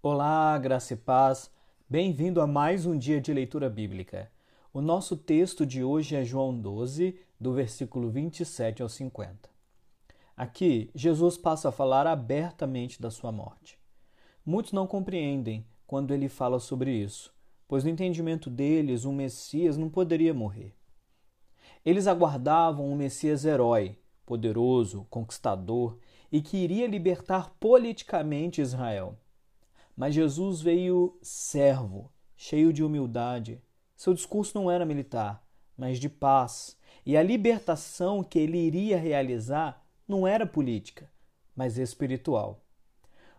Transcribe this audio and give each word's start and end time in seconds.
Olá, 0.00 0.56
graça 0.58 0.94
e 0.94 0.96
paz. 0.96 1.50
Bem-vindo 1.90 2.40
a 2.40 2.46
mais 2.46 2.86
um 2.86 2.96
dia 2.96 3.20
de 3.20 3.32
leitura 3.32 3.68
bíblica. 3.68 4.30
O 4.72 4.80
nosso 4.80 5.16
texto 5.16 5.66
de 5.66 5.82
hoje 5.82 6.14
é 6.14 6.24
João 6.24 6.56
12, 6.56 7.18
do 7.38 7.52
versículo 7.52 8.08
27 8.08 8.80
ao 8.80 8.88
50. 8.88 9.50
Aqui, 10.36 10.88
Jesus 10.94 11.36
passa 11.36 11.70
a 11.70 11.72
falar 11.72 12.06
abertamente 12.06 13.02
da 13.02 13.10
sua 13.10 13.32
morte. 13.32 13.76
Muitos 14.46 14.72
não 14.72 14.86
compreendem 14.86 15.66
quando 15.84 16.14
ele 16.14 16.28
fala 16.28 16.60
sobre 16.60 16.92
isso, 16.92 17.34
pois 17.66 17.82
no 17.82 17.90
entendimento 17.90 18.48
deles, 18.48 19.04
um 19.04 19.12
Messias 19.12 19.76
não 19.76 19.90
poderia 19.90 20.32
morrer. 20.32 20.77
Eles 21.84 22.06
aguardavam 22.06 22.90
um 22.90 22.96
Messias 22.96 23.44
herói, 23.44 23.98
poderoso, 24.26 25.06
conquistador 25.08 25.98
e 26.30 26.42
que 26.42 26.56
iria 26.56 26.86
libertar 26.86 27.54
politicamente 27.58 28.60
Israel. 28.60 29.18
Mas 29.96 30.14
Jesus 30.14 30.60
veio 30.60 31.18
servo, 31.22 32.12
cheio 32.36 32.72
de 32.72 32.84
humildade. 32.84 33.60
Seu 33.96 34.14
discurso 34.14 34.56
não 34.56 34.70
era 34.70 34.84
militar, 34.84 35.42
mas 35.76 35.98
de 35.98 36.08
paz. 36.08 36.76
E 37.04 37.16
a 37.16 37.22
libertação 37.22 38.22
que 38.22 38.38
ele 38.38 38.58
iria 38.58 38.98
realizar 38.98 39.84
não 40.06 40.26
era 40.26 40.46
política, 40.46 41.10
mas 41.56 41.78
espiritual. 41.78 42.62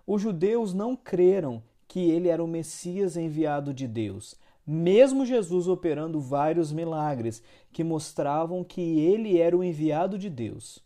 Os 0.06 0.22
judeus 0.22 0.74
não 0.74 0.96
creram 0.96 1.64
que 1.90 2.12
ele 2.12 2.30
era 2.30 2.44
o 2.44 2.48
Messias 2.48 3.18
enviado 3.18 3.74
de 3.74 3.88
Deus, 3.88 4.36
mesmo 4.66 5.26
Jesus 5.26 5.68
operando 5.68 6.22
vários 6.22 6.72
milagres 6.72 7.42
que 7.74 7.84
mostravam 7.84 8.64
que 8.64 9.00
ele 9.00 9.40
era 9.40 9.58
o 9.58 9.64
enviado 9.64 10.16
de 10.16 10.30
Deus. 10.30 10.86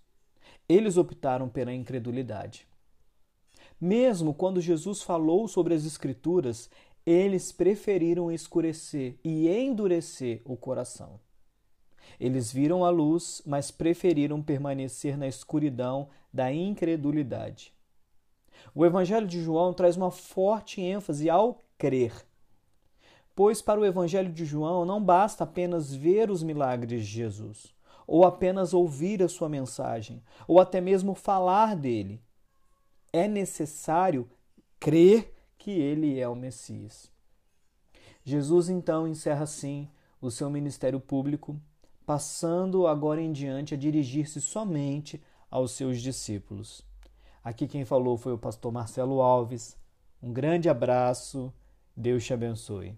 Eles 0.68 0.96
optaram 0.96 1.50
pela 1.50 1.74
incredulidade. 1.74 2.66
Mesmo 3.80 4.34
quando 4.34 4.62
Jesus 4.62 5.02
falou 5.02 5.46
sobre 5.46 5.74
as 5.74 5.86
Escrituras, 5.86 6.70
eles 7.06 7.52
preferiram 7.52 8.32
escurecer 8.32 9.18
e 9.26 9.50
endurecer 9.50 10.42
o 10.46 10.56
coração. 10.56 11.20
Eles 12.18 12.50
viram 12.50 12.86
a 12.86 12.90
luz, 12.90 13.42
mas 13.46 13.72
preferiram 13.72 14.42
permanecer 14.42 15.18
na 15.18 15.28
escuridão 15.28 16.08
da 16.32 16.54
incredulidade. 16.54 17.74
O 18.74 18.86
Evangelho 18.86 19.28
de 19.28 19.42
João 19.42 19.74
traz 19.74 19.98
uma 19.98 20.12
forte 20.12 20.82
ênfase 20.82 21.30
ao 21.30 21.60
crer. 21.78 22.14
Pois 23.36 23.62
para 23.62 23.80
o 23.80 23.86
Evangelho 23.86 24.32
de 24.32 24.46
João 24.46 24.86
não 24.86 25.04
basta 25.04 25.44
apenas 25.44 25.94
ver 25.94 26.30
os 26.30 26.44
milagres 26.44 27.06
de 27.06 27.12
Jesus, 27.12 27.74
ou 28.06 28.26
apenas 28.26 28.74
ouvir 28.74 29.24
a 29.24 29.28
sua 29.28 29.50
mensagem, 29.50 30.22
ou 30.48 30.60
até 30.60 30.80
mesmo 30.80 31.16
falar 31.16 31.76
dele 31.76 32.22
é 33.14 33.28
necessário 33.28 34.28
crer 34.80 35.34
que 35.58 35.72
ele 35.72 36.20
é 36.20 36.28
o 36.28 36.36
Messias. 36.36 37.12
Jesus 38.24 38.70
então 38.70 39.08
encerra 39.08 39.44
assim 39.44 39.88
o 40.20 40.32
seu 40.32 40.50
ministério 40.50 41.00
público, 41.00 41.60
passando 42.06 42.88
agora 42.88 43.22
em 43.22 43.32
diante 43.32 43.76
a 43.76 43.78
dirigir-se 43.78 44.42
somente 44.42 45.22
aos 45.50 45.72
seus 45.72 46.02
discípulos. 46.02 46.84
Aqui 47.44 47.68
quem 47.68 47.84
falou 47.84 48.18
foi 48.18 48.34
o 48.34 48.38
pastor 48.38 48.72
Marcelo 48.72 49.22
Alves. 49.22 49.78
Um 50.22 50.32
grande 50.32 50.70
abraço, 50.70 51.54
Deus 51.96 52.24
te 52.24 52.34
abençoe. 52.34 52.98